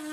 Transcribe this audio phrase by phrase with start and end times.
[0.00, 0.06] Du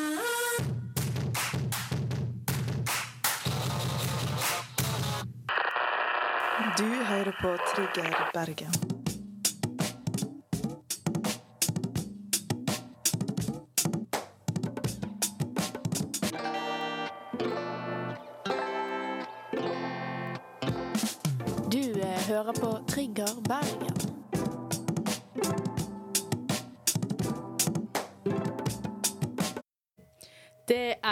[6.83, 8.71] hører på Trigger Bergen.
[21.72, 23.87] Du eh, hører på Trigger Bergen.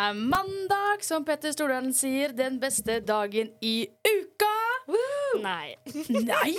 [0.06, 2.34] Er mandag, som Petter Stordalen sier.
[2.36, 4.52] Den beste dagen i uka.
[5.42, 5.76] Nei.
[6.28, 6.54] Nei!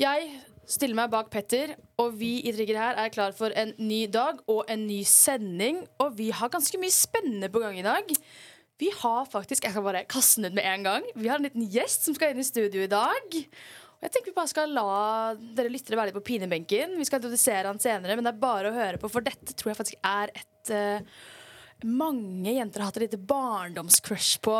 [0.00, 0.30] Jeg
[0.66, 4.40] stiller meg bak Petter, og vi i Trigger her er klar for en ny dag
[4.50, 5.82] og en ny sending.
[6.02, 8.10] Og vi har ganske mye spennende på gang i dag.
[8.82, 11.06] Vi har faktisk, Jeg skal bare kaste den ut med en gang.
[11.14, 13.36] Vi har en liten gjest som skal inn i studio i dag.
[13.36, 14.88] Og jeg tenker Vi bare skal la
[15.54, 16.96] dere lyttere være litt på pinebenken.
[16.98, 19.70] Vi skal introdusere han senere, men det er bare å høre på, for dette tror
[19.70, 21.22] jeg faktisk er et eh,
[21.88, 24.56] mange jenter har hatt et lite barndomscrush på.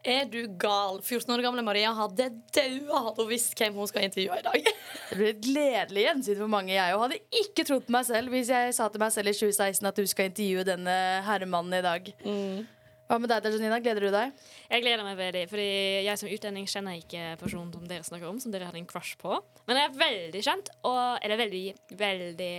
[0.00, 1.02] Er du gal?
[1.02, 4.68] 14 år gamle Maria hadde daua hadde hun visst hvem hun skal intervjue i dag.
[5.10, 6.72] Det blir et gledelig gjensyn for mange.
[6.72, 9.90] Jeg hadde ikke trodd på meg selv hvis jeg sa til meg selv i 2016
[9.90, 10.94] at du skal intervjue denne
[11.26, 12.08] herremannen i dag.
[13.10, 13.80] Hva med deg, Janina?
[13.82, 14.40] Gleder du deg?
[14.70, 15.68] Jeg gleder meg veldig, fordi
[16.06, 19.18] jeg som utlending kjenner ikke personen som dere snakker om, som dere hadde en crush
[19.20, 19.34] på.
[19.66, 21.64] Men jeg er veldig kjent, og eller veldig,
[22.00, 22.54] veldig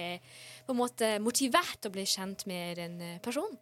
[0.67, 3.55] på en måte motivert å bli kjent med en person.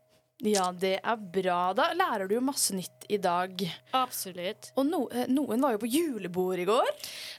[0.47, 1.73] Ja, det er bra.
[1.75, 3.59] Da lærer du jo masse nytt i dag.
[3.97, 4.69] Absolutt.
[4.79, 6.87] Og no, eh, noen var jo på julebord i går.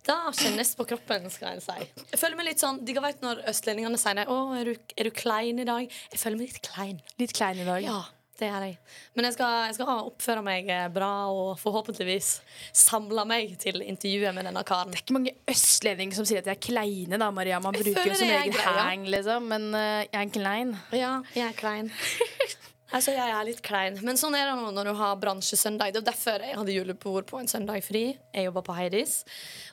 [0.05, 2.05] Da kjennes på kroppen, skal jeg si.
[2.13, 5.09] Jeg føler meg litt sånn, Dere vet når østlendingene sier det, 'Å, er du, er
[5.09, 7.01] du klein i dag?' Jeg føler meg litt klein.
[7.19, 7.83] Litt klein i dag.
[7.83, 8.03] Ja,
[8.37, 8.79] det er jeg.
[9.17, 12.31] Men jeg skal, jeg skal oppføre meg eh, bra og forhåpentligvis
[12.77, 14.93] samle meg til intervjuet med denne karen.
[14.93, 17.65] Det er ikke mange østlendinger som sier at de er kleine, da, Maria.
[17.65, 19.49] Man bruker jo som det egen hang, liksom.
[19.49, 20.77] Men uh, jeg er klein.
[20.93, 21.95] Ja, jeg er klein.
[22.91, 23.99] Altså, jeg er litt klein.
[24.03, 25.93] Men sånn er det nå når du har bransjesøndag.
[25.95, 28.09] Det er derfor jeg hadde julebord på en søndag fri.
[28.35, 29.21] Jeg jobba på Heidis.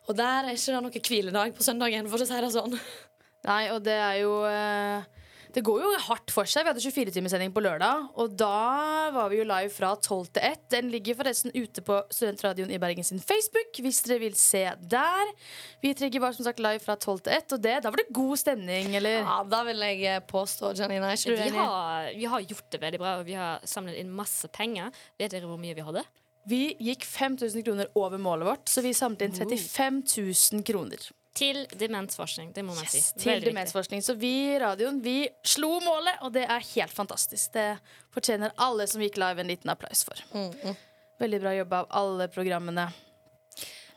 [0.05, 2.77] Og der er ikke det noen hviledag på søndagen, for å si det sånn.
[3.47, 5.16] Nei, og det er jo eh,
[5.57, 6.67] Det går jo hardt for seg.
[6.67, 10.67] Vi hadde 24-timerssending på lørdag, og da var vi jo live fra 12 til 1.
[10.69, 15.31] Den ligger forresten ute på Studentradioen i Bergen sin Facebook, hvis dere vil se der.
[15.81, 18.05] Vi Trigger var som sagt live fra 12 til 1, og det, da var det
[18.13, 19.17] god stemning, eller?
[19.23, 21.09] Ja, da vil jeg påstå, Janina.
[21.09, 23.97] Er ikke du Vi har, vi har gjort det veldig bra, og vi har samlet
[23.97, 24.93] inn masse penger.
[25.17, 26.05] Vet dere hvor mye vi hadde?
[26.47, 30.03] Vi gikk 5000 kroner over målet vårt, så vi samlet inn 35
[30.53, 31.09] 000 kroner.
[31.37, 32.51] Til demensforskning.
[32.55, 33.19] Det må man Yes, si.
[33.21, 34.03] til demensforskning.
[34.03, 37.53] Så vi i radioen vi slo målet, og det er helt fantastisk.
[37.53, 37.77] Det
[38.13, 40.23] fortjener alle som gikk live, en liten applaus for.
[41.21, 42.89] Veldig bra jobba av alle programmene.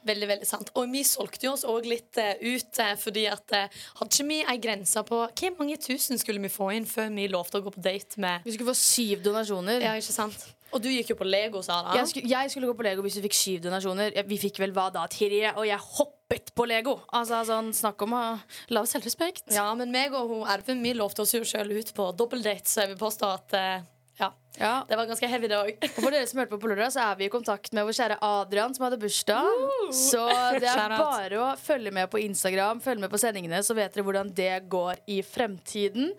[0.09, 0.71] Veldig, veldig sant.
[0.81, 4.29] Og vi solgte jo oss òg litt uh, ut, uh, fordi at uh, hadde ikke
[4.31, 7.67] vi ei grense på hvor mange tusen skulle vi få inn før vi lovte å
[7.67, 9.85] gå på date med Vi skulle få syv donasjoner.
[9.85, 10.47] Ja, ikke sant?
[10.73, 11.93] Og du gikk jo på Lego, Sara.
[11.99, 14.17] Jeg, skulle, jeg skulle gå på Lego hvis vi fikk syv donasjoner.
[14.31, 15.05] Vi fikk vel hva da?
[15.11, 15.83] Tre, og jeg
[16.31, 17.01] hoppet på Lego!
[17.13, 18.25] Altså, sånn, Snakk om å
[18.71, 19.49] lav selvrespekt.
[19.55, 22.85] Ja, men meg og hun Erven vi lovte oss jo sjøl ut på dobbeldate, så
[22.85, 23.83] jeg vil påstå at eh,
[24.21, 24.29] ja,
[24.61, 24.85] Ja.
[24.89, 25.73] det var ganske heavy, det òg.
[25.89, 27.97] Og for dere som hørte på på lørdag, så er vi i kontakt med vår
[27.99, 29.51] kjære Adrian, som hadde bursdag.
[29.97, 30.23] Så
[30.61, 34.07] det er bare å følge med på Instagram, følge med på sendingene, så vet dere
[34.07, 36.13] hvordan det går i fremtiden.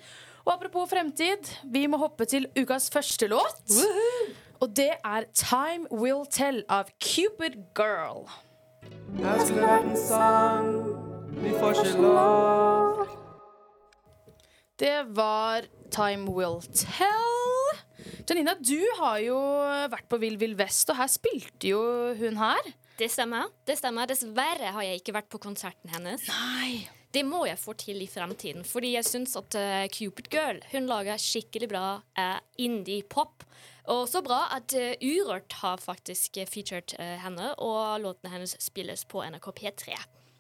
[0.44, 3.62] Og apropos fremtid, vi må hoppe til ukas første låt.
[4.62, 8.26] Og det er Time Will Tell av Cupid Girl.
[9.22, 10.69] Her skulle vært en sang,
[11.42, 13.02] vi får ikke lov.
[14.81, 17.81] Det var Time Will Tell.
[18.25, 19.38] Janina, du har jo
[19.92, 21.81] vært på Vill Vill Vest, og her spilte jo
[22.18, 22.72] hun her.
[22.97, 23.50] Det stemmer.
[23.68, 24.08] det stemmer.
[24.09, 26.25] Dessverre har jeg ikke vært på konserten hennes.
[26.30, 26.88] Nei.
[27.12, 30.88] Det må jeg få til i fremtiden, fordi jeg syns at uh, Cupid Girl hun
[30.88, 33.44] lager skikkelig bra uh, indie-pop.
[33.90, 38.53] Og så bra at uh, Urørt har faktisk eh, featured eh, henne, og låtene hennes
[38.62, 39.96] spilles på NRK P3.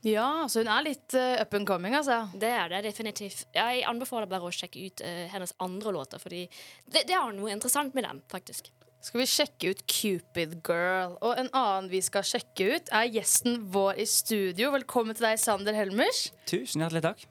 [0.05, 2.23] Ja, så hun er litt uh, up and coming, altså.
[2.37, 3.45] Det er det definitivt.
[3.53, 6.45] Jeg anbefaler bare å sjekke ut uh, hennes andre låter, fordi
[6.85, 8.71] det, det er noe interessant med dem, faktisk.
[9.01, 11.15] Skal vi sjekke ut Cupid Girl.
[11.25, 14.69] Og en annen vi skal sjekke ut, er gjesten vår i studio.
[14.77, 16.27] Velkommen til deg, Sander Helmers.
[16.49, 17.30] Tusen hjertelig takk.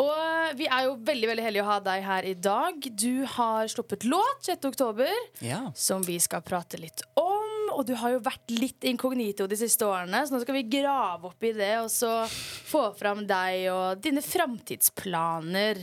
[0.00, 2.86] Og vi er jo veldig veldig heldige å ha deg her i dag.
[2.96, 4.64] Du har sluppet låt 6.
[4.70, 5.10] oktober,
[5.44, 5.70] Ja.
[5.76, 7.46] som vi skal prate litt om.
[7.76, 11.28] Og du har jo vært litt inkognito de siste årene, så nå skal vi grave
[11.28, 12.24] opp i det og så
[12.66, 15.78] få fram deg og dine framtidsplaner.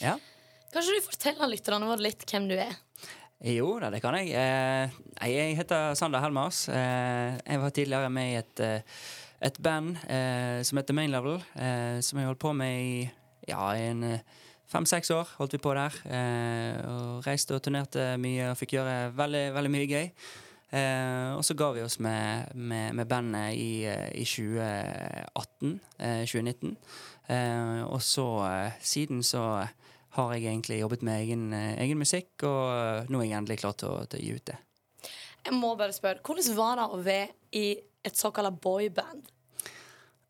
[0.00, 0.18] ja.
[0.72, 2.70] Kanskje du forteller lytterne våre litt hvem du er?
[3.44, 4.30] Jo da, det kan jeg.
[4.32, 4.88] Eh,
[5.28, 6.62] jeg heter Sander Helmers.
[6.72, 8.80] Eh, jeg var tidligere med i et, eh,
[9.42, 13.10] et band eh, som heter Main Level, eh, som jeg holdt på med i
[13.48, 14.24] ja, en eh,
[14.72, 15.98] fem-seks år holdt vi på der.
[16.06, 20.08] Eh, og reiste og turnerte mye og fikk gjøre veldig, veldig mye gøy.
[20.72, 25.78] Eh, og så ga vi oss med, med, med bandet i, eh, i 2018.
[25.98, 26.76] Eh, 2019.
[27.28, 28.26] Eh, og så
[28.80, 29.44] siden så
[30.12, 33.88] har jeg egentlig jobbet med egen, egen musikk, og nå er jeg endelig klar til
[33.88, 34.58] å, til å gi ut det.
[35.42, 37.66] Jeg må bare spørre, Hvordan var det å være i
[38.04, 39.30] et såkalt boyband?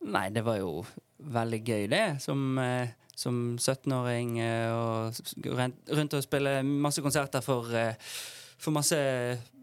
[0.02, 0.82] Nei, det var jo
[1.22, 2.04] veldig gøy, det.
[2.22, 5.56] Som, eh, som 17-åring eh, og
[5.92, 7.94] rundt og spille masse konserter for, eh,
[8.62, 8.98] for masse,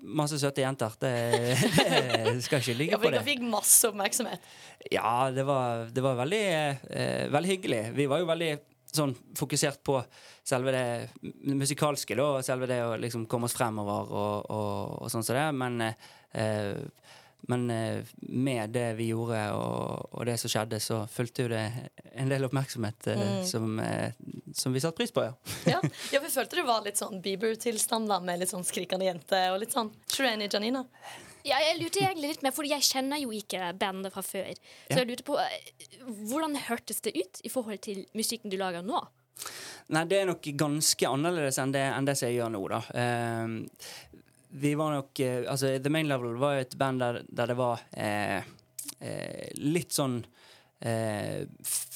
[0.04, 0.96] masse søte jenter.
[1.02, 1.14] Det,
[2.30, 4.50] det skal ikke ligge på på Dere vi fikk masse oppmerksomhet.
[4.94, 6.44] Ja, det var, det var veldig,
[6.90, 7.84] eh, veldig hyggelig.
[7.98, 8.52] Vi var jo veldig
[8.90, 10.00] sånn fokusert på
[10.50, 15.26] selve det musikalske, da, selve det å liksom komme oss fremover og, og, og sånn
[15.26, 15.50] som det.
[15.58, 15.82] Men,
[16.34, 16.78] eh,
[17.48, 21.64] men eh, med det vi gjorde og, og det som skjedde, så fulgte jo det
[22.14, 23.46] en del oppmerksomhet eh, Mm.
[23.46, 24.12] som, eh,
[24.54, 25.34] som vi satte pris på, ja.
[25.66, 25.80] Ja,
[26.14, 29.60] ja vi følte det var litt sånn Bieber-tilstand da, med litt sånn skrikende jente og
[29.64, 30.86] litt sånn Shreni Janina.
[31.48, 34.50] Ja, jeg lurte egentlig litt mer, for jeg kjenner jo ikke bandet fra før.
[34.52, 34.98] Så Ja.
[35.00, 35.38] jeg lurte på
[36.30, 39.00] hvordan hørtes det ut i forhold til musikken du lager nå?
[39.90, 42.82] Nei, det er nok ganske annerledes enn det, enn det som jeg gjør nå, da.
[43.00, 43.54] Ehm,
[44.52, 47.58] vi var nok eh, Altså, The Main Level var jo et band der, der det
[47.60, 48.42] var eh,
[49.00, 50.22] eh, litt sånn
[50.82, 51.44] eh,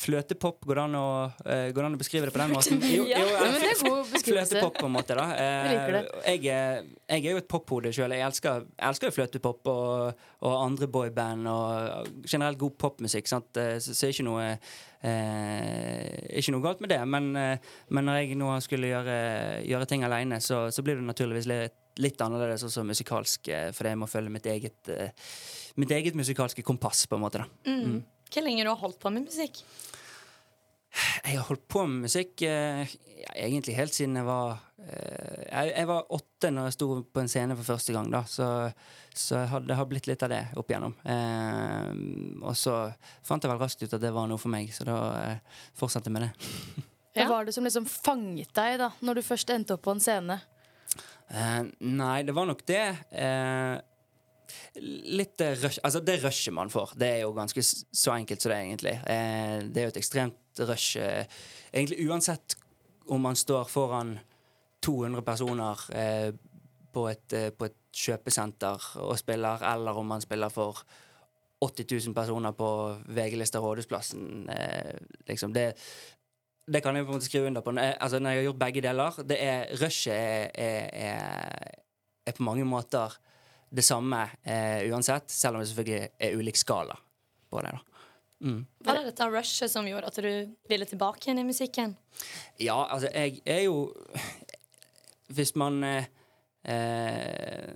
[0.04, 0.66] fløtepop.
[0.68, 2.82] Går det an eh, an å beskrive det på den måten?
[2.84, 4.58] Jo, jo, Ja, men det er god beskrivelse.
[4.58, 5.16] Fløtepop, på en måte.
[5.18, 6.44] da eh, Jeg.
[6.44, 8.12] Jeg, er- jo et pophode sjøl.
[8.16, 13.30] Jeg elsker, elsker fløtepop og, og andre boyband og generelt god popmusikk.
[13.32, 14.50] Så, så er ikke noe
[15.04, 17.00] eh, Ikke noe galt med det.
[17.08, 19.18] Men, eh, men når jeg nå skulle gjøre,
[19.68, 23.98] gjøre ting aleine, så, så blir det naturligvis litt, litt annerledes også musikalsk, for jeg
[24.02, 25.12] må følge mitt eget, eh,
[25.78, 27.44] mitt eget musikalske kompass, på en måte.
[27.44, 28.04] da Mm.
[28.34, 29.60] Hvor lenge du har holdt på med musikk?
[31.26, 32.84] Jeg har holdt på med musikk eh,
[33.24, 37.22] ja, egentlig helt siden jeg var eh, jeg, jeg var åtte når jeg sto på
[37.24, 38.22] en scene for første gang, da.
[38.30, 38.46] Så,
[39.14, 40.94] så hadde, det har blitt litt av det opp igjennom.
[41.02, 42.76] Eh, og så
[43.26, 46.10] fant jeg vel raskt ut at det var noe for meg, så da eh, fortsatte
[46.12, 46.34] jeg med det.
[47.14, 47.30] Hva Ja.
[47.30, 50.40] var det som liksom fanget deg da Når du først endte opp på en scene?
[51.34, 52.86] Eh, nei, det var nok det.
[53.14, 53.78] Uh,
[55.18, 58.60] litt rush Altså, det rushet man får, det er jo ganske så enkelt som det
[58.62, 58.96] egentlig.
[59.08, 61.02] Uh, det er jo et ekstremt rush.
[61.74, 62.58] Egentlig uansett
[63.10, 64.18] om man står foran
[64.84, 65.80] 200 personer
[66.94, 70.84] på, et, på et kjøpesenter og spiller, eller om man spiller for
[71.64, 72.70] 80 000 personer på
[73.08, 74.50] VG-lista Rådhusplassen.
[74.50, 74.96] Eh,
[75.28, 75.74] liksom det
[76.66, 77.74] det kan jeg på en måte skrive under på.
[77.76, 81.80] Når jeg, altså, når jeg har gjort begge deler det er, Rushet er, er, er,
[82.26, 83.18] er på mange måter
[83.74, 86.96] det samme eh, uansett, selv om det selvfølgelig er ulik skala
[87.50, 87.74] på det.
[87.74, 87.94] da.
[88.44, 88.66] Mm.
[88.84, 91.96] Var det dette rushet som gjorde at du ville tilbake igjen i musikken?
[92.60, 93.94] Ja, altså, jeg er jo
[95.32, 96.10] Hvis man eh,
[96.68, 97.72] eh,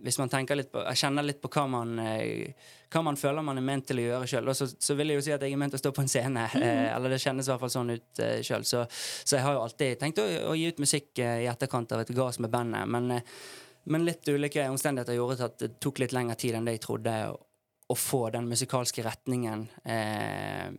[0.00, 3.42] Hvis man tenker litt på Jeg kjenner litt på hva man eh, Hva man føler
[3.42, 5.56] man er ment til å gjøre sjøl, så, så vil jeg jo si at jeg
[5.56, 6.44] er ment til å stå på en scene.
[6.54, 8.62] Eh, eller det kjennes i hvert fall sånn ut eh, sjøl.
[8.68, 11.96] Så, så jeg har jo alltid tenkt å, å gi ut musikk eh, i etterkant
[11.96, 12.86] av et gas med bandet.
[12.86, 13.34] Men, eh,
[13.90, 17.16] men litt ulike omstendigheter gjorde at det tok litt lengre tid enn det jeg trodde
[17.32, 17.34] å,
[17.90, 19.66] å få den musikalske retningen.
[19.82, 20.70] Eh,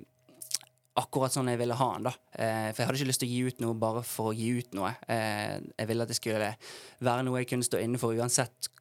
[0.95, 2.07] akkurat sånn jeg ville ha den.
[2.07, 4.35] da eh, For jeg hadde ikke lyst til å gi ut noe bare for å
[4.35, 4.93] gi ut noe.
[5.11, 6.53] Eh, jeg ville at det skulle
[7.03, 8.71] være noe jeg kunne stå inne for uansett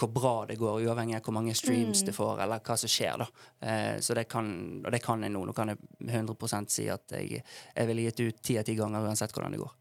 [0.00, 3.20] hvor bra det går, uavhengig av hvor mange streams det får, eller hva som skjer.
[3.20, 3.26] da
[3.66, 4.48] eh, Så det kan,
[4.84, 5.44] Og det kan jeg nå.
[5.46, 5.78] Nå kan jeg
[6.08, 7.42] 100 si at jeg,
[7.74, 9.79] jeg ville gitt ut ti av ti ganger uansett hvordan det går.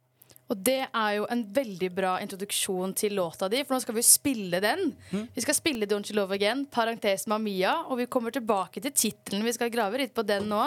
[0.49, 4.05] Og det er jo en veldig bra introduksjon til låta di, for nå skal vi
[4.05, 4.95] spille den.
[5.35, 9.45] Vi skal spille Don't You Love Again, parentes Mamia, og vi kommer tilbake til tittelen.
[9.45, 10.63] Vi skal grave litt på den nå.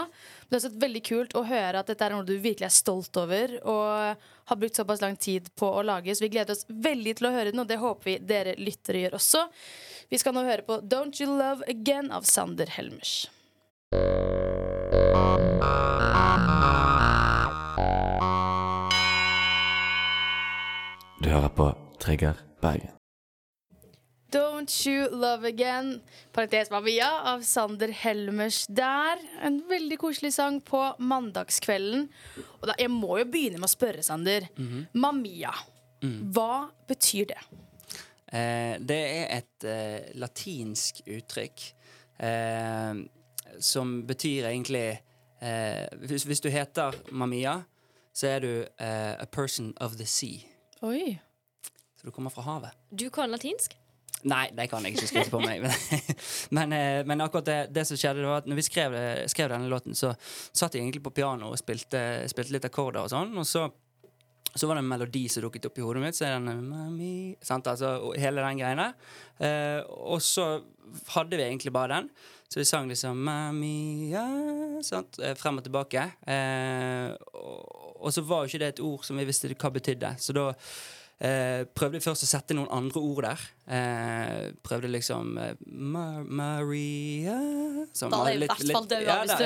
[0.46, 3.16] Det er også veldig kult å høre at dette er noe du virkelig er stolt
[3.18, 4.22] over og
[4.52, 7.34] har brukt såpass lang tid på å lage, så vi gleder oss veldig til å
[7.34, 9.46] høre den, og det håper vi dere lyttere gjør også.
[10.12, 13.24] Vi skal nå høre på Don't You Love Again av Sander Helmers.
[21.22, 21.68] Du hører på
[22.02, 22.90] Trigger Bergen.
[24.34, 26.00] Don't You Love Again,
[26.32, 29.20] parentes Mamia, av Sander Helmers der.
[29.42, 32.08] En veldig koselig sang på mandagskvelden.
[32.58, 34.48] Og da, jeg må jo begynne med å spørre, Sander.
[34.98, 35.54] Mamia,
[36.34, 37.40] hva betyr det?
[38.32, 41.66] Eh, det er et eh, latinsk uttrykk
[42.18, 43.02] eh,
[43.62, 44.88] som betyr egentlig
[45.38, 47.60] eh, hvis, hvis du heter Mamia,
[48.10, 50.48] så er du eh, a person of the sea.
[50.82, 51.18] Oi.
[52.00, 52.74] Så du kommer fra havet.
[52.90, 53.76] Du kan latinsk?
[54.26, 55.64] Nei, det kan jeg ikke skryte på meg.
[56.56, 58.94] Men, eh, men akkurat det, det som skjedde, det var at når vi skrev,
[59.30, 63.10] skrev denne låten, så satt jeg egentlig på piano og spilte, spilte litt akkorder og
[63.10, 63.32] sånn.
[63.40, 63.64] Og så,
[64.54, 66.18] så var det en melodi som dukket opp i hodet mitt.
[66.18, 67.66] Så er den Mami, sant?
[67.72, 68.94] Altså, hele den greia der.
[69.42, 69.80] Eh,
[70.14, 70.48] og så
[71.16, 72.12] hadde vi egentlig bare den.
[72.52, 74.26] Så vi sang liksom Mami, ja,
[74.86, 75.18] sant?
[75.18, 76.06] eh, frem og tilbake.
[76.30, 80.12] Eh, og, og så var jo ikke det et ord som vi visste hva betydde.
[80.20, 80.50] Så da
[81.22, 83.44] eh, prøvde jeg først å sette noen andre ord der.
[83.78, 87.38] Eh, prøvde liksom Mar Maria
[87.94, 89.44] som Da er jeg i hvert fall Ja, hvis du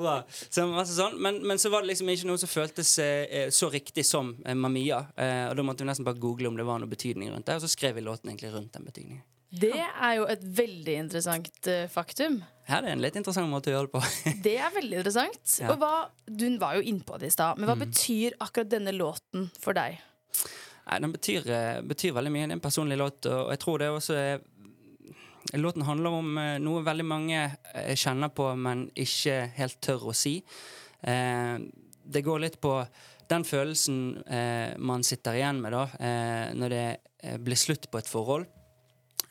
[0.00, 0.16] bra.
[0.28, 1.16] Så altså, sånn.
[1.22, 4.56] men, men så var det liksom ikke noe som føltes eh, så riktig som eh,
[4.56, 5.04] Mamia.
[5.16, 7.58] Eh, og da måtte vi nesten bare google om det var noe betydning rundt det,
[7.58, 9.24] og så skrev vi låten egentlig rundt den betydningen.
[9.50, 12.40] Det er jo et veldig interessant uh, faktum.
[12.66, 14.00] Her er en litt interessant måte å gjøre det på.
[14.46, 15.52] Det er veldig interessant.
[15.62, 15.70] Ja.
[15.70, 17.84] Og hva, Du var jo innpå det i stad, men hva Mm.
[17.86, 20.00] betyr akkurat denne låten for deg?
[20.86, 22.46] Nei, Den betyr, eh, betyr veldig mye.
[22.46, 24.40] Det er en personlig låt, og jeg tror det også er
[25.54, 27.38] Låten handler om eh, noe veldig mange
[27.94, 30.40] kjenner på, men ikke helt tør å si.
[31.06, 31.58] Eh,
[32.02, 32.72] det går litt på
[33.30, 36.86] den følelsen eh, man sitter igjen med da, eh, når det
[37.46, 38.46] blir slutt på et forhold.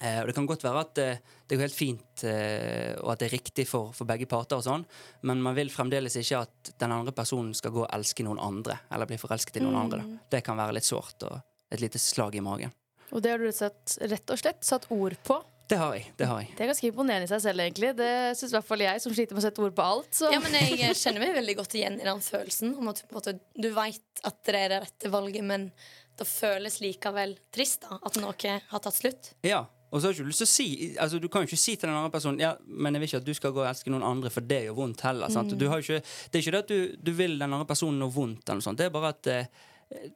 [0.01, 1.07] Eh, og Det kan godt være at det,
[1.47, 4.65] det går helt fint, eh, og at det er riktig for, for begge parter, og
[4.65, 4.85] sånn,
[5.23, 8.79] men man vil fremdeles ikke at den andre personen skal gå og elske noen andre,
[8.91, 10.03] eller bli forelsket i noen andre.
[10.03, 10.21] Da.
[10.35, 11.39] Det kan være litt sårt og
[11.71, 12.73] et lite slag i magen.
[13.13, 15.39] Og det har du rett, rett og slett satt ord på.
[15.65, 16.11] Det har jeg.
[16.19, 16.51] det har jeg.
[16.53, 17.89] Det er ganske imponerende i seg selv, egentlig.
[17.97, 20.11] Det syns i hvert fall jeg, som sliter med å sette ord på alt.
[20.13, 20.29] Så.
[20.33, 22.75] Ja, men jeg kjenner meg veldig godt igjen i den følelsen.
[22.77, 25.71] Om at på en måte, du veit at det er det rette valget, men
[26.19, 29.31] det føles likevel trist da, at noe har tatt slutt.
[29.45, 30.65] Ja, og så har du ikke lyst til å si
[30.99, 33.21] altså Du kan jo ikke si til den andre personen Ja, men jeg vil ikke
[33.21, 35.31] at du skal gå og elske noen andre, for det gjør vondt heller.
[35.31, 35.55] Sant?
[35.55, 38.11] Du har ikke, det er ikke det at du, du vil den andre personen noe
[38.11, 38.81] vondt, eller noe sånt.
[38.81, 39.47] det er bare at eh,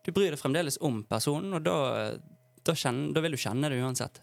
[0.03, 1.77] du bryr deg fremdeles om personen, og da,
[2.65, 4.19] da, kjenner, da vil du kjenne det uansett.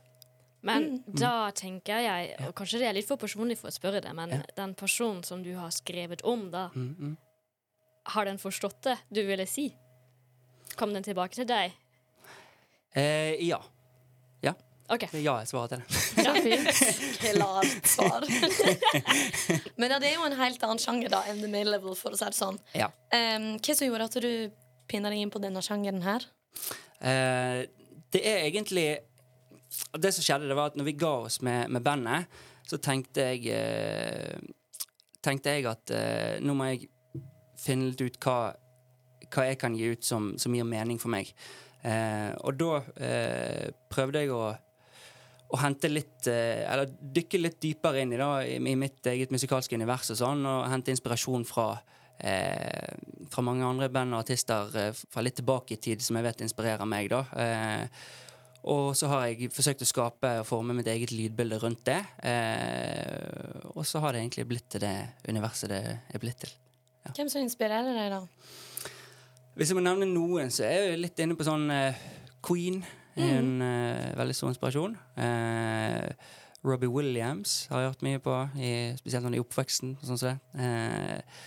[0.67, 4.13] Men da tenker jeg, og kanskje det er litt for personlig for å spørre det,
[4.19, 4.43] men Ja.
[4.59, 7.17] den personen som du har skrevet om, da, Mm, mm.
[8.17, 9.69] har den forstått det du ville si?
[10.77, 11.73] Kom den tilbake til deg?
[12.97, 13.61] Eh, ja.
[14.93, 15.07] OK.
[15.19, 16.03] Ja er svarer til det.
[16.27, 16.69] Ja, fint.
[17.23, 18.27] Klart svar.
[19.81, 22.15] men ja, det er jo en helt annen sjanger da enn The Mail Level, for
[22.15, 22.61] å si det sånn.
[22.77, 22.89] Ja.
[23.11, 24.31] Um, hva som gjorde at du
[24.91, 26.27] pinna deg inn på denne sjangeren her?
[27.03, 27.67] Uh,
[28.15, 28.87] det er egentlig
[29.93, 32.31] Det som skjedde, det var at når vi ga oss med, med bandet,
[32.67, 34.39] så tenkte jeg uh,
[35.27, 36.87] Tenkte jeg at uh, nå må jeg
[37.59, 38.55] finne litt ut hva,
[39.33, 41.33] hva jeg kan gi ut som, som gir mening for meg.
[41.87, 44.49] Eh, og da eh, prøvde jeg å
[45.47, 49.79] å hente litt eh, Eller dykke litt dypere inn i, da, i, mitt eget musikalske
[49.79, 51.69] univers og sånn, og hente inspirasjon fra
[52.19, 52.95] eh,
[53.31, 56.45] fra mange andre band og artister eh, fra litt tilbake i tid som jeg vet
[56.47, 57.11] inspirerer meg.
[57.13, 57.23] da.
[57.43, 58.05] Eh,
[58.67, 62.01] og så har jeg forsøkt å skape og forme mitt eget lydbilde rundt det.
[62.27, 64.97] Eh, og så har det egentlig blitt til det
[65.29, 66.55] universet det er blitt til.
[67.15, 68.23] Hvem som inspirerer deg, da?
[69.57, 71.71] Hvis jeg må nevne noen, så er jeg litt inne på sånn
[72.45, 72.83] Queen.
[73.17, 74.97] Er En uh, veldig stor inspirasjon.
[75.19, 76.33] Uh,
[76.67, 79.95] Robbie Williams har jeg hørt mye på, i, spesielt i oppveksten.
[80.03, 80.65] Sånn som det.
[80.65, 81.45] Eh,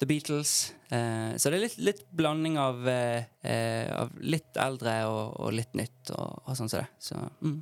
[0.00, 0.54] The Beatles.
[0.90, 6.42] Så det er litt, litt blanding av, av litt eldre og, og litt nytt og,
[6.42, 6.88] og sånn som det.
[6.98, 7.60] Så, mm.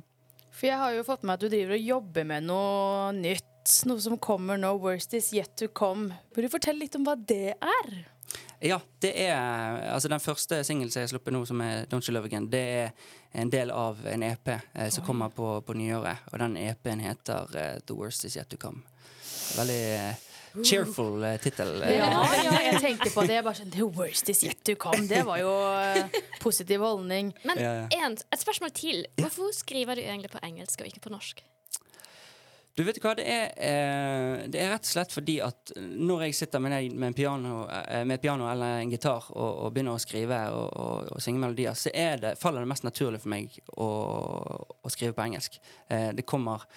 [0.55, 3.51] For jeg har jo fått med at du driver og jobber med noe nytt.
[3.89, 4.71] Noe som kommer nå.
[4.79, 6.15] Worst is yet to come.
[6.33, 7.95] Burde du fortelle litt om hva det er?
[8.65, 12.07] Ja, det er Altså den første singelen som jeg har sluppet nå, som er Don't
[12.07, 12.91] You Love Again, det er
[13.35, 16.25] en del av en EP eh, som kommer på, på nyåret.
[16.31, 18.81] Og den EP-en heter eh, The Worst Is Yet To Come.
[19.57, 20.23] Veldig eh,
[20.63, 21.73] cheerful uh, tittel.
[21.83, 22.09] Ja,
[22.43, 23.41] ja, jeg tenkte på det.
[23.43, 25.03] Bare sånn, The worst is yet to come.
[25.09, 27.33] Det var jo uh, positiv holdning.
[27.43, 27.89] Men Ja, ja.
[28.05, 29.03] en, et spørsmål til.
[29.19, 31.43] Hvorfor skriver du egentlig på engelsk og ikke på norsk?
[32.75, 36.35] Du vet hva, det er, eh, det er rett og slett fordi at når jeg
[36.41, 40.01] sitter med, med, en piano, eh, med piano eller en gitar og, og begynner å
[40.03, 43.87] skrive og, og, og synge melodier, så det, faller det mest naturlig for meg å,
[44.75, 45.55] å skrive på engelsk.
[45.87, 46.67] Eh, det kommer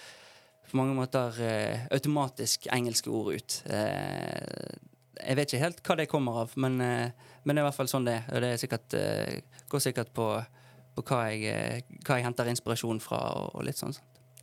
[0.70, 3.58] på mange måter eh, automatisk engelske ord ut.
[3.66, 4.76] Eh,
[5.18, 7.78] jeg vet ikke helt hva det kommer av, men, eh, men det er i hvert
[7.80, 8.28] fall sånn det er.
[8.30, 8.96] Og det er sikkert,
[9.72, 10.28] går sikkert på,
[10.94, 13.96] på hva, jeg, hva jeg henter inspirasjon fra og, litt sånn.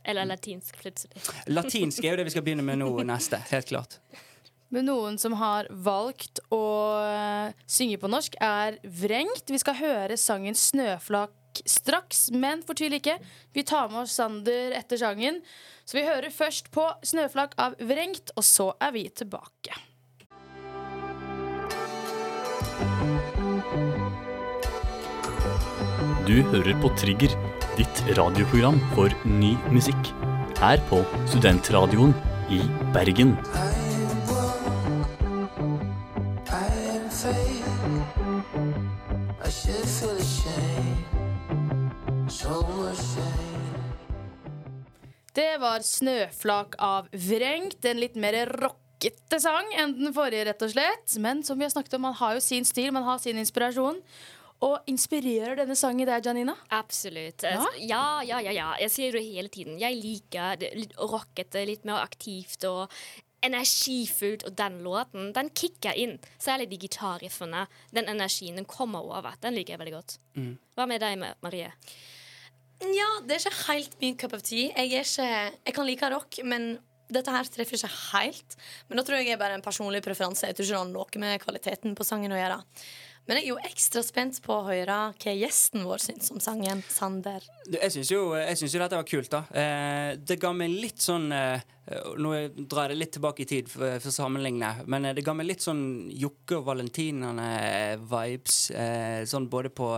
[0.06, 1.22] Eller latinsk plutselig?
[1.50, 3.40] Latinsk er jo det vi skal begynne med nå neste.
[3.50, 3.98] Helt klart.
[4.74, 6.62] Men noen som har valgt å
[7.06, 9.50] eh, synge på norsk, er Vrengt.
[9.50, 13.16] Vi skal høre sangen 'Snøflak' straks, men fortvil ikke.
[13.54, 15.42] Vi tar med oss Sander etter sangen.
[15.86, 19.74] Så vi hører først på 'Snøflak' av Vrengt, og så er vi tilbake.
[26.26, 27.30] Du hører på Trigger,
[27.78, 30.08] ditt radioprogram for ny musikk.
[30.58, 30.98] Her på
[31.30, 32.10] Studentradioen
[32.50, 32.58] i
[32.90, 33.36] Bergen.
[45.30, 47.84] Det var 'Snøflak' av Vrengt.
[47.84, 51.18] En litt mer rockete sang enn den forrige, rett og slett.
[51.22, 54.02] Men som vi har snakket om, man har jo sin stil, man har sin inspirasjon.
[54.64, 56.54] Og inspirerer denne sangen deg, Janina?
[56.72, 57.44] Absolutt.
[57.44, 57.66] Ja?
[57.76, 58.54] Ja, ja, ja.
[58.56, 58.68] ja.
[58.80, 59.76] Jeg sier det hele tiden.
[59.80, 62.86] Jeg liker det litt rockete, litt mer aktivt og
[63.44, 64.46] energifullt.
[64.48, 66.16] Og den låten, den kicker inn.
[66.40, 67.66] Særlig de gitarriffene.
[67.92, 69.36] Den energien den kommer over.
[69.44, 70.18] Den liker jeg veldig godt.
[70.76, 71.72] Hva med deg, Marie?
[72.80, 74.72] Ja, det er ikke helt min cup of tea.
[74.72, 76.76] Jeg, er ikke, jeg kan like rock, men
[77.12, 78.56] dette her treffer ikke helt.
[78.88, 80.48] Men da tror jeg det er bare en personlig preferanse.
[80.48, 82.58] Jeg tror ikke det har noe med kvaliteten på sangen å gjøre.
[83.26, 86.82] Men jeg er jo ekstra spent på å høre hva gjesten vår syns om sangen.
[86.86, 87.42] Sander.
[87.66, 89.40] Jeg syns jo, jo dette var kult, da.
[89.50, 91.58] Eh, det ga meg litt sånn eh,
[92.18, 92.30] Nå
[92.66, 95.34] drar jeg det litt tilbake i tid for, for å sammenligne, men eh, det ga
[95.38, 98.58] meg litt sånn Jokke og Valentinerne-vibes.
[98.78, 99.90] Eh, sånn både på,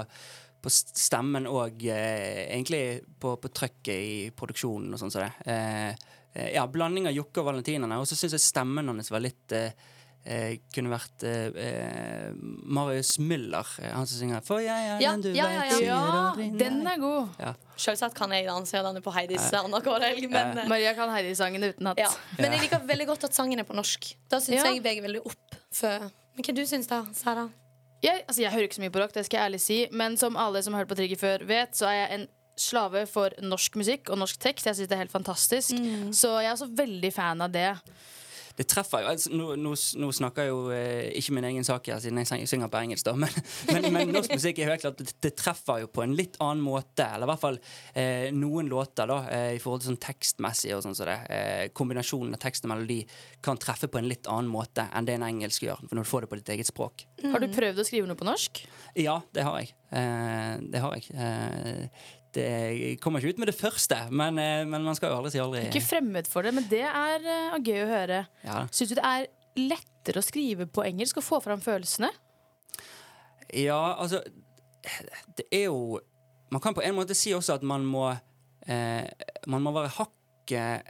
[0.64, 2.82] på stemmen og egentlig
[3.20, 5.32] på, på trøkket i produksjonen og sånn som det.
[5.52, 5.92] Eh,
[6.32, 8.00] eh, ja, blanding av Jokke og Valentinerne.
[8.00, 9.52] Og så syns jeg stemmen hans var litt
[10.26, 12.32] eh, kunne vært eh, eh,
[12.64, 15.80] Marius Müller, eh, han som synger 'For jeg er Ja, den du ja, ja, vet
[15.82, 16.00] ja.
[16.37, 17.28] Ja, den er god.
[17.38, 17.52] Ja.
[17.76, 20.30] Selvsagt kan jeg danse, og den er på Heidis helg.
[20.30, 21.98] Men, eh, Maria kan Heidi-sangen utenat.
[21.98, 22.08] ja.
[22.38, 24.14] men jeg liker veldig godt at sangen er på norsk.
[24.28, 24.72] Da syns Ja.
[24.72, 25.54] jeg veier veldig opp.
[25.72, 25.98] For.
[26.34, 27.48] Men hva du syns da, Sara?
[28.02, 30.16] Jeg, altså, jeg hører ikke så mye på rock, det skal jeg ærlig si, men
[30.16, 33.30] som alle som har hørt på Trigger før, vet, så er jeg en slave for
[33.42, 34.66] norsk musikk og norsk tekst.
[34.66, 35.70] Jeg syns det er helt fantastisk.
[36.14, 37.76] Så jeg er også veldig fan av det.
[38.59, 39.73] Det treffer jo altså, nå, nå,
[40.03, 43.07] nå snakker jeg jo eh, ikke min egen sak her, siden jeg synger på engelsk,
[43.07, 43.37] da, men,
[43.73, 46.65] men, men norsk musikk er helt klart det, det treffer jo på en litt annen
[46.65, 47.07] måte.
[47.07, 47.61] Eller i hvert fall
[47.95, 51.19] eh, noen låter, da, eh, i forhold til sånn tekstmessig og sånn som det.
[51.31, 53.00] Eh, kombinasjonen av tekst og melodi
[53.45, 56.27] kan treffe på en litt annen måte enn det en engelsk gjør, når du får
[56.27, 57.07] det på ditt eget språk.
[57.29, 58.65] Har du prøvd å skrive noe på norsk?
[58.99, 59.75] Ja, det har jeg.
[59.95, 61.90] Eh, det har jeg.
[62.37, 65.33] Eh, det kommer ikke ut med det første, men, eh, men man skal jo aldri
[65.33, 65.64] si aldri.
[65.71, 68.23] Ikke fremmed for det, men det er uh, gøy å høre.
[68.45, 68.61] Ja.
[68.73, 72.11] Syns du det er lettere å skrive på engelsk og få fram følelsene?
[73.57, 74.21] Ja, altså
[75.37, 75.99] Det er jo
[76.53, 79.09] Man kan på en måte si også at man må eh,
[79.49, 80.14] Man må være hakk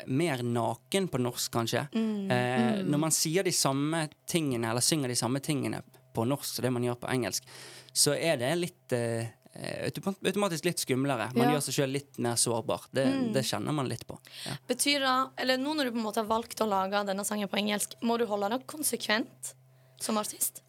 [0.07, 1.81] mer naken på norsk, kanskje.
[1.91, 5.81] Eh, når man sier de samme tingene, eller synger de samme tingene
[6.15, 7.49] på norsk som det man gjør på engelsk,
[7.91, 11.31] så er det litt eh, automatisk litt skumlere.
[11.35, 11.57] Man Ja.
[11.57, 12.87] gjør seg sjøl litt mer sårbar.
[12.95, 14.19] Det, det kjenner man litt på.
[14.47, 14.55] Ja.
[14.69, 17.49] Betyr det, eller Nå når du på en måte har valgt å lage denne sangen
[17.51, 19.55] på engelsk, må du holde deg konsekvent
[20.01, 20.63] som artist?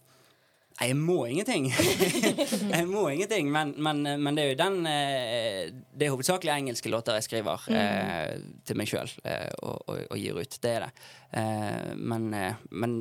[0.79, 1.65] Nei, jeg må ingenting.
[2.77, 6.87] jeg må ingenting, men, men, men det er jo den eh, Det er hovedsakelig engelske
[6.93, 10.55] låter jeg skriver eh, til meg sjøl eh, og, og, og gir ut.
[10.63, 10.91] Det er det.
[11.35, 12.95] Eh, men, eh, men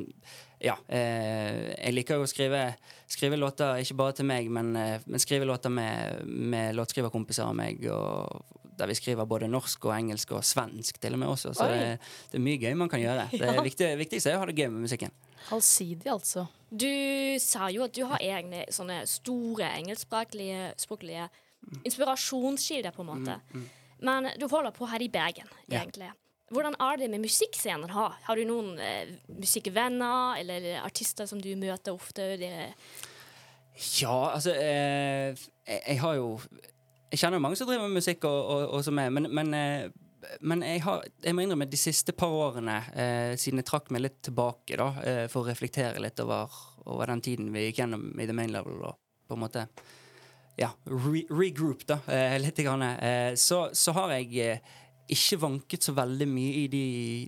[0.59, 0.75] ja.
[0.87, 2.61] Eh, jeg liker jo å skrive,
[3.09, 7.55] skrive låter ikke bare til meg, men, eh, men skrive låter med, med låtskriverkompiser av
[7.55, 7.85] meg.
[7.91, 8.45] Og
[8.79, 11.53] der vi skriver både norsk og engelsk og svensk til og med også.
[11.55, 11.97] Så det,
[12.31, 13.27] det er mye gøy man kan gjøre.
[13.33, 15.11] Det er viktig, viktigste er å ha det gøy med musikken.
[15.55, 16.45] Allsidig, altså.
[16.69, 16.87] Du
[17.41, 21.29] sa jo at du har egne sånne store engelskspråklige språklige
[21.83, 23.35] inspirasjonskilder, på en måte.
[23.99, 25.83] Men du holder på her i Bergen, Ja.
[26.49, 27.91] Hvordan er det med musikkscener?
[27.93, 32.33] Har, har du noen eh, musikkvenner eller artister som du møter ofte?
[32.41, 32.51] Det,
[34.01, 36.39] Ja, altså eh, jeg, jeg har jo
[37.11, 39.53] Jeg kjenner jo mange som driver med musikk, og, og, og som er, men, men,
[39.57, 43.89] eh, men jeg, har, jeg må innrømme de siste par årene, eh, siden jeg trakk
[43.93, 46.53] meg litt tilbake da, eh, for å reflektere litt over,
[46.85, 49.65] over den tiden vi gikk gjennom i The Main Level, og på en måte
[50.59, 54.59] ja, re regroup, da, eh, litt grann, eh, så, så har jeg
[55.13, 56.83] ikke vanket så veldig mye i de,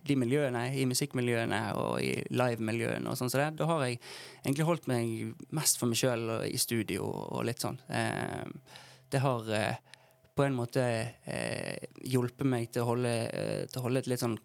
[0.05, 3.49] de miljøene, i musikkmiljøene og i livemiljøene og sånn som det.
[3.59, 3.99] Da har jeg
[4.43, 7.79] egentlig holdt meg mest for meg sjøl i studio og litt sånn.
[7.89, 8.77] Eh,
[9.11, 9.81] det har eh,
[10.37, 10.83] på en måte
[11.25, 13.15] eh, hjulpet meg til å, holde,
[13.71, 14.37] til å holde et litt sånn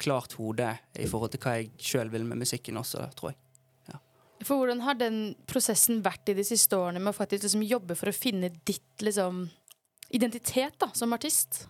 [0.00, 3.40] klart hode i forhold til hva jeg sjøl vil med musikken også, tror jeg.
[4.44, 7.94] For hvordan har den prosessen vært i de siste årene med å faktisk liksom jobbe
[7.96, 9.46] for å finne ditt liksom
[10.14, 11.64] identitet da, som artist?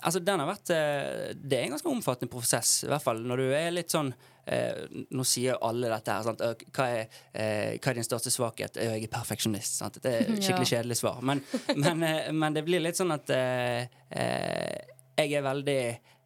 [0.00, 3.42] Altså, den har vært eh, Det er en ganske omfattende prosess, i hvert fall når
[3.42, 4.12] du er litt sånn
[4.46, 4.84] eh,
[5.14, 6.56] Nå sier alle dette her.
[6.70, 8.78] Hva, er, eh, hva er din største svakhet?
[8.78, 9.78] Jeg er perfeksjonist.
[9.82, 10.00] Sant?
[10.04, 11.22] Det er skikkelig kjedelig svar.
[11.26, 11.42] Men,
[11.74, 15.80] men, eh, men det blir litt sånn at eh, eh, jeg er veldig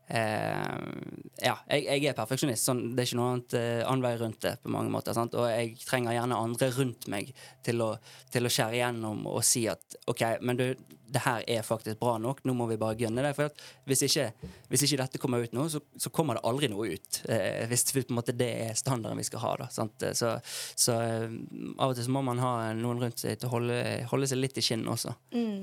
[0.09, 2.65] Ja, jeg, jeg er perfeksjonist.
[2.65, 5.15] Sånn, det er ikke noe annet eh, annen vei rundt det på mange måter.
[5.17, 5.37] Sant?
[5.37, 7.33] Og jeg trenger gjerne andre rundt meg
[7.67, 7.91] til å,
[8.33, 10.65] til å skjære igjennom og si at OK, men du,
[11.09, 13.35] det her er faktisk bra nok, nå må vi bare gunne det.
[13.37, 13.53] For
[13.89, 14.31] hvis, ikke,
[14.73, 17.21] hvis ikke dette kommer ut nå, så, så kommer det aldri noe ut.
[17.29, 19.53] Eh, hvis det, på en måte, det er standarden vi skal ha.
[19.63, 20.09] Da, sant?
[20.17, 20.33] Så,
[20.73, 21.37] så eh,
[21.77, 23.79] av og til så må man ha noen rundt seg til å holde,
[24.11, 25.15] holde seg litt i skinnet også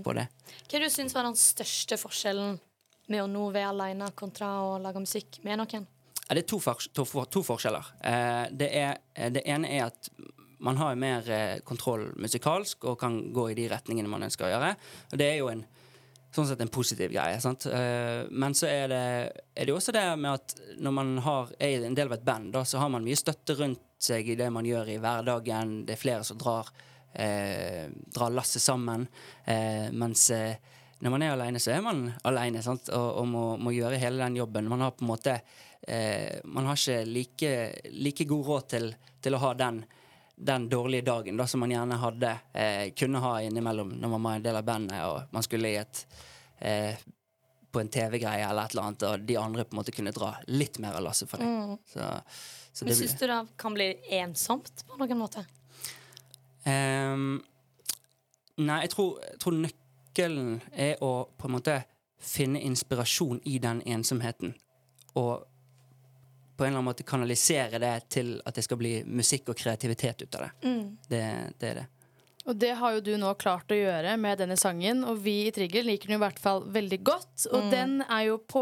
[0.06, 0.30] på det.
[0.70, 2.60] Hva du syns var den største forskjellen
[3.12, 5.86] med å nå være alene kontra å lage musikk med noen?
[6.26, 7.92] Det er to, for, to, to forskjeller.
[8.02, 10.10] Eh, det, er, eh, det ene er at
[10.66, 14.54] man har mer eh, kontroll musikalsk og kan gå i de retningene man ønsker å
[14.56, 14.72] gjøre.
[15.12, 15.62] Og det er jo en
[16.36, 17.38] sånn sett en positiv greie.
[17.40, 17.64] Sant?
[18.36, 19.04] Men så er det,
[19.56, 22.50] er det også det med at når man har, er en del av et band,
[22.52, 25.78] da, så har man mye støtte rundt seg i det man gjør i hverdagen.
[25.88, 26.70] Det er flere som drar,
[27.14, 29.08] eh, drar lasset sammen.
[29.46, 30.58] Eh, mens eh,
[31.00, 32.62] når man er alene, så er man alene?
[32.72, 34.70] Og, og må, må gjøre hele den jobben.
[34.72, 35.34] Man har på en måte
[35.82, 37.52] eh, Man har ikke like,
[37.92, 38.88] like god råd til,
[39.22, 39.82] til å ha den,
[40.36, 44.40] den dårlige dagen da, som man gjerne hadde eh, kunne ha innimellom når man var
[44.40, 46.02] en del av bandet og man skulle i et
[46.60, 47.06] eh,
[47.76, 50.30] på en TV-greie eller et eller annet, og de andre på en måte kunne dra
[50.48, 51.74] litt mer av lasset for deg.
[51.92, 52.06] Så,
[52.72, 55.44] så Men Syns du det kan bli ensomt på noen måte?
[56.64, 57.44] Um,
[58.64, 59.58] Nei, jeg tror, jeg tror
[60.16, 61.84] nøkkelen er å på en måte
[62.20, 64.54] finne inspirasjon i den ensomheten.
[65.16, 65.44] Og
[66.56, 70.22] på en eller annen måte kanalisere det til at det skal bli musikk og kreativitet
[70.22, 70.52] ut av det.
[71.10, 71.24] Det,
[71.60, 71.86] det er det.
[72.46, 75.52] Og det har jo du nå klart å gjøre med denne sangen, og vi i
[75.56, 77.48] Trigger liker den i hvert fall veldig godt.
[77.50, 78.62] Og den er jo på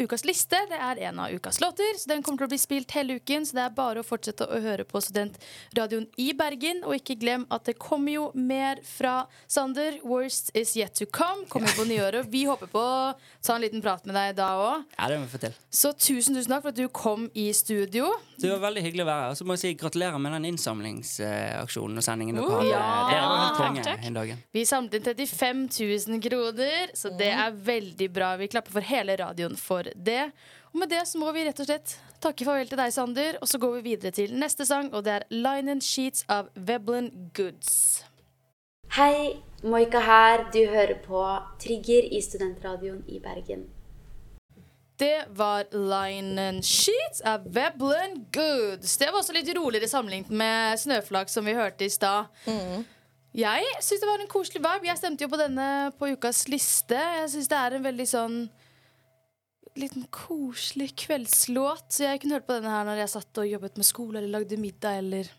[0.00, 0.56] ukas liste.
[0.70, 3.44] Det er en av ukas låter, så den kommer til å bli spilt hele uken.
[3.44, 6.80] Så det er bare å fortsette å høre på Studentradioen i Bergen.
[6.88, 10.00] Og ikke glem at det kommer jo mer fra Sander.
[10.00, 11.44] Worst is yet to come.
[11.52, 12.30] Kommer på nyåret.
[12.32, 13.12] Vi håper på å
[13.44, 14.88] ta en liten prat med deg da òg.
[14.96, 15.60] Ja, det må vi få til.
[15.68, 18.08] Så tusen, tusen takk for at du kom i studio.
[18.40, 19.34] Det var veldig hyggelig å være her.
[19.34, 22.72] Og så må jeg si gratulerer med den innsamlingsaksjonen og sendingen dere hadde.
[22.72, 23.09] ja.
[23.10, 24.32] Det Takk, konge takk.
[24.54, 25.66] Vi samlet inn 35
[26.08, 28.34] 000 kroner, så det er veldig bra.
[28.40, 30.30] Vi klapper for hele radioen for det.
[30.70, 33.40] Og med det så må vi rett og slett takke farvel til deg, Sander.
[33.42, 36.52] Og så går vi videre til neste sang, og det er Line and Sheets av
[36.54, 38.04] Veblen Goods.
[38.94, 40.46] Hei, Moika her.
[40.54, 41.24] Du hører på
[41.62, 43.68] Trigger i Studentradioen i Bergen.
[45.00, 48.96] Det var Line and Sheets av Veblen Goods.
[49.00, 52.28] Det var også litt roligere sammenlignet med Snøflak, som vi hørte i stad.
[53.36, 54.88] Jeg syns det var en koselig vibe.
[54.88, 55.66] Jeg stemte jo på denne
[55.98, 56.98] på ukas liste.
[56.98, 58.38] Jeg syns det er en veldig sånn
[59.78, 61.86] liten koselig kveldslåt.
[61.94, 64.40] Så jeg kunne hørt på denne her når jeg satt og jobbet med skole eller
[64.40, 65.30] lagde middag eller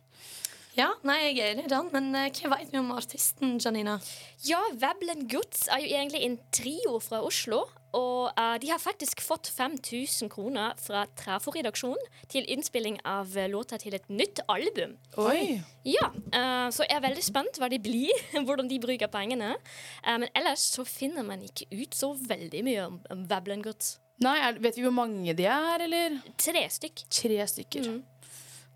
[0.77, 3.97] Ja, nei, jeg er enig i den, men eh, hva vet vi om artisten, Janina?
[4.47, 7.65] Ja, Veblen Goods er jo egentlig en trio fra Oslo.
[7.97, 11.99] Og uh, de har faktisk fått 5000 kroner fra Trafo-redaksjonen
[12.31, 14.95] til innspilling av låta låter til et nytt album.
[15.17, 15.61] Oi!
[15.87, 18.11] Ja, uh, så jeg er veldig spent hva de blir,
[18.45, 19.55] hvordan de bruker pengene.
[20.05, 23.97] Uh, men ellers så finner man ikke ut så veldig mye om, om Veblen Goods.
[24.21, 26.19] Nei, er, Vet vi hvor mange de er, eller?
[26.37, 27.05] Tre stykk.
[27.09, 27.91] Tre stykker.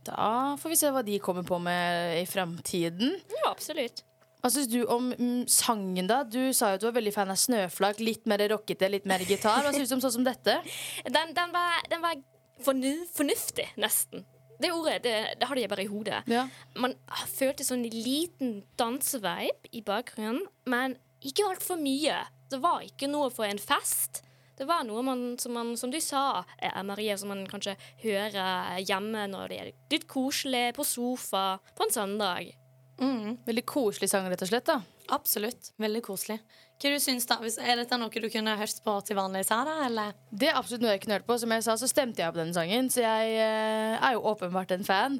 [0.05, 3.15] Da får vi se hva de kommer på med i fremtiden.
[3.41, 4.03] Ja, absolutt.
[4.45, 6.19] Hva syns du om mm, sangen, da?
[6.21, 7.97] Du sa jo at du var veldig fan av Snøflak.
[7.97, 9.63] Litt mer rockete, litt mer gitar.
[9.65, 10.59] Hva syns du om sånn som dette?
[11.15, 12.19] Den, den var, den var
[12.61, 14.21] fornu, fornuftig, nesten.
[14.61, 16.19] Det ordet det, det hadde jeg bare i hodet.
[16.29, 16.43] Ja.
[16.77, 16.93] Man
[17.33, 20.93] følte sånn en liten dansevibe i bakgrunnen, men
[21.25, 22.19] ikke altfor mye.
[22.53, 24.21] Det var ikke noe for en fest.
[24.55, 27.73] Det var noe man, som, man, som du sa, eh, Marie, som man kanskje
[28.05, 32.53] hører hjemme når det er litt koselig, på sofa, på en søndag.
[32.97, 34.65] Veldig koselig sang, rett og slett.
[34.65, 34.79] da
[35.13, 35.71] Absolutt.
[35.81, 36.39] Veldig koselig.
[36.81, 37.37] Hva du syns da?
[37.61, 39.85] Er dette noe du kunne hørt på til vanlig, Sara?
[39.85, 40.13] Eller?
[40.31, 41.37] Det er absolutt noe jeg kunne hørt på.
[41.39, 44.71] Som jeg sa, så stemte jeg på den sangen, så jeg eh, er jo åpenbart
[44.75, 45.19] en fan.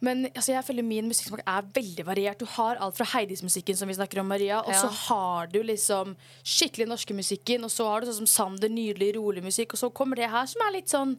[0.00, 2.38] Men altså, jeg føler min musikksmak er veldig variert.
[2.38, 4.84] Du har alt fra Heidis-musikken, som vi snakker om, Maria, og Ja.
[4.84, 6.14] så har du liksom
[6.46, 9.90] skikkelig norske musikken, og så har du sånn som Sander, nydelig, rolig musikk, og så
[9.92, 11.18] kommer det her som er litt sånn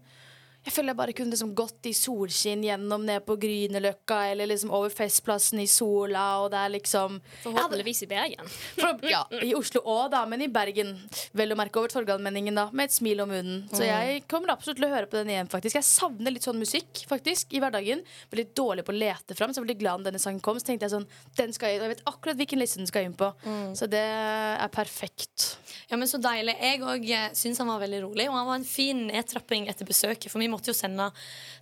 [0.66, 4.74] jeg føler jeg bare kunne liksom gått i solskinn gjennom ned på Grünerløkka eller liksom
[4.76, 8.50] over Festplassen i sola, og det er liksom Forhåpentligvis i Bergen.
[8.76, 10.92] for, ja, I Oslo òg, da, men i Bergen.
[11.38, 13.64] Vel å merke over Torgallmenningen, da, med et smil om munnen.
[13.72, 15.80] Så jeg kommer absolutt til å høre på den igjen, faktisk.
[15.80, 18.04] Jeg savner litt sånn musikk, faktisk, i hverdagen.
[18.34, 20.60] Veldig dårlig på å lete fram, så jeg var veldig glad når denne sangen kom.
[20.60, 21.08] Så tenkte jeg sånn,
[21.40, 23.32] den skal jeg, jeg vet akkurat hvilken liste den skal inn på.
[23.80, 25.56] Så det er perfekt.
[25.90, 26.56] Ja, men Så deilig.
[26.60, 27.06] Jeg òg
[27.38, 30.30] syns han var veldig rolig, og han var en fin nedtrapping etter besøket.
[30.30, 31.12] For vi måtte jo sende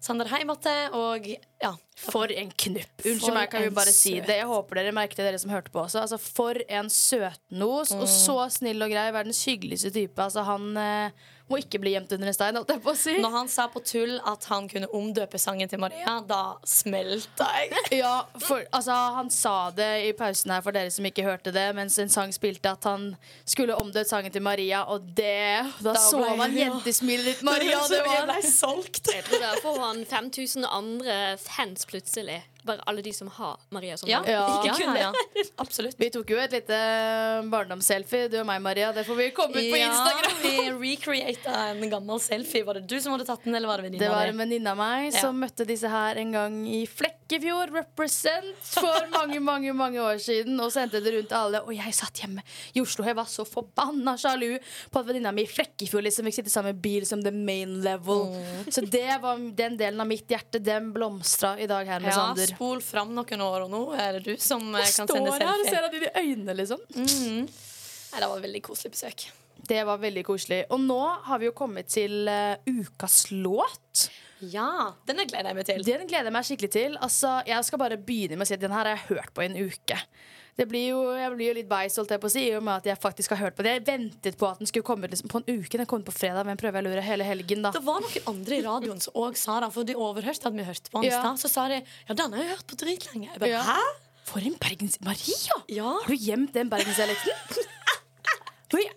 [0.04, 1.26] Sander hjem igjen, og
[1.62, 3.04] ja, For en knupp.
[3.04, 4.36] Unnskyld meg, kan vi bare si det.
[4.40, 6.04] Jeg håper dere merket det, dere som hørte på også.
[6.04, 9.08] Altså, for en søtnos, og så snill og grei.
[9.16, 10.22] Verdens hyggeligste type.
[10.22, 13.14] Altså, han eh, må ikke bli gjemt under en stein, holdt jeg på å si.
[13.24, 17.72] Når han sa på tull at han kunne omdøpe sangen til Maria, da smelta jeg.
[18.02, 21.66] Ja, for, altså, han sa det i pausen her for dere som ikke hørte det,
[21.78, 23.10] mens en sang spilte at han
[23.48, 26.68] skulle omdøpt sangen til Maria, og det Da, Da så man ja.
[26.68, 27.80] jentesmilet ditt, Maria.
[27.88, 29.08] Det jeg var ble solgt.
[29.14, 32.42] Jeg tror der får han 5000 andre fans plutselig.
[32.66, 34.32] Bare alle de som har Maria som Ja, navn.
[34.32, 34.64] Ja.
[34.66, 35.44] ja, ja, ja.
[35.64, 35.96] Absolutt.
[36.00, 36.78] Vi tok jo et lite
[37.52, 38.90] barndomsselfie, du og meg, Maria.
[38.96, 40.40] Det får vi komme ut på Instagram.
[40.44, 40.56] vi
[40.96, 42.66] recreata en gammel selfie.
[42.68, 44.78] Var det du som hadde tatt den, eller var det Det var en venninne av
[44.80, 45.22] meg Ja.
[45.22, 47.72] som møtte disse her en gang i Flekkefjord.
[47.78, 50.60] Represent for mange, mange mange år siden.
[50.64, 51.62] Og sendte det rundt alle.
[51.64, 52.44] Og jeg satt hjemme
[52.74, 53.06] i Oslo.
[53.08, 54.58] Jeg var så forbanna sjalu
[54.92, 57.80] på at venninna mi i Flekkefjord liksom fikk sitte sammen med bil som the main
[57.86, 58.28] level.
[58.70, 60.60] Så det var den delen av mitt hjerte.
[60.64, 62.57] Den blomstra i dag her med Ja, Sander.
[62.58, 65.68] Spol fram noen år, og nå er det du som eh, kan Står her og
[65.68, 66.82] ser deg i øynene, liksom.
[66.98, 69.28] Nei, det var et veldig koselig besøk.
[69.68, 70.62] Det var veldig koselig.
[70.74, 74.08] Og nå har vi jo kommet til uh, ukas låt.
[74.40, 75.86] Ja, denne gleder jeg meg til.
[75.86, 76.98] Den gleder jeg meg skikkelig til.
[77.04, 79.44] Altså, jeg skal bare begynne med å si at den her har jeg hørt på
[79.44, 80.00] i en uke.
[80.58, 82.64] Det blir jo, jeg blir jo litt beis, holdt jeg på å si, i og
[82.66, 83.76] med at jeg faktisk har hørt på det.
[83.76, 85.78] Jeg ventet på at den skulle komme liksom, på en uke.
[85.78, 87.72] Den kom på fredag, men prøver jeg å lure hele helgen, da.
[87.76, 90.66] Det var noen andre i radioen som òg sa det, for de overhørte at vi
[90.66, 91.22] hørte på den Ja.
[91.38, 93.30] Så sa de ja, den har jeg hørt på dritlenge.
[93.30, 93.62] Jeg bare, Ja.
[93.70, 93.78] Hæ?
[94.28, 94.98] For en bergens...
[95.06, 95.62] Maria!
[95.72, 95.94] Ja.
[96.02, 97.32] Har du gjemt den bergensdialekten?
[98.68, 98.90] Hvor i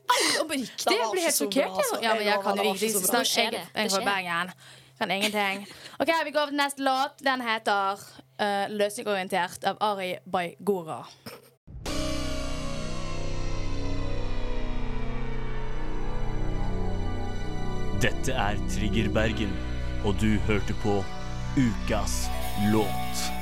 [0.65, 1.77] Det jeg blir helt sjokkert.
[1.77, 1.99] altså.
[2.03, 2.91] Ja, men jeg Jeg kan jo ingenting.
[2.97, 3.07] så.
[3.07, 3.61] Snart skjer det.
[3.77, 4.05] jeg.
[4.05, 4.51] Bergen.
[4.99, 5.69] Kan ingenting.
[6.01, 7.23] OK, vi går over til neste låt.
[7.25, 7.93] Den heter
[8.41, 11.07] uh, 'Løsningorientert' av Ari Baigora.
[18.01, 19.51] Dette er Trigger Bergen,
[20.05, 21.05] og du hørte på
[21.61, 22.31] Ukas
[22.73, 23.40] låt.